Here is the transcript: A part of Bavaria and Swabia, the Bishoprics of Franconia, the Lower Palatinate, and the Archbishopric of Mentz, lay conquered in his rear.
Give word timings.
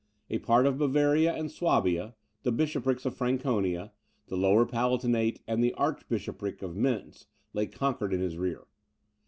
A 0.31 0.39
part 0.39 0.65
of 0.65 0.79
Bavaria 0.79 1.31
and 1.31 1.51
Swabia, 1.51 2.15
the 2.41 2.51
Bishoprics 2.51 3.05
of 3.05 3.13
Franconia, 3.15 3.91
the 4.29 4.35
Lower 4.35 4.65
Palatinate, 4.65 5.41
and 5.47 5.63
the 5.63 5.75
Archbishopric 5.75 6.63
of 6.63 6.75
Mentz, 6.75 7.27
lay 7.53 7.67
conquered 7.67 8.11
in 8.11 8.19
his 8.19 8.35
rear. 8.35 8.65